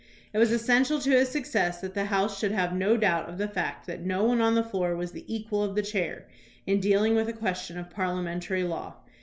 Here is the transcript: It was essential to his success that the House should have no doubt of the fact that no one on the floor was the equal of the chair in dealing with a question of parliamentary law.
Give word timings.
It 0.33 0.39
was 0.39 0.51
essential 0.51 0.97
to 0.99 1.11
his 1.11 1.29
success 1.29 1.79
that 1.81 1.93
the 1.93 2.05
House 2.05 2.39
should 2.39 2.51
have 2.53 2.73
no 2.73 2.97
doubt 2.97 3.29
of 3.29 3.37
the 3.37 3.47
fact 3.47 3.85
that 3.85 4.01
no 4.03 4.23
one 4.23 4.41
on 4.41 4.55
the 4.55 4.63
floor 4.63 4.95
was 4.95 5.11
the 5.11 5.31
equal 5.31 5.63
of 5.63 5.75
the 5.75 5.83
chair 5.83 6.25
in 6.65 6.79
dealing 6.79 7.13
with 7.13 7.29
a 7.29 7.33
question 7.33 7.77
of 7.77 7.91
parliamentary 7.91 8.63
law. 8.63 8.95